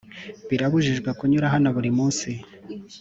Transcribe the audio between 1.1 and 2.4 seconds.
kunyura hano buri munsi